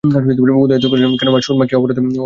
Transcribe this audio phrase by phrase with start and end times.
[0.03, 2.19] উদয়াদিত্য কহিলেন, কেন মা, সুরমা কী অপরাধ করিয়াছে?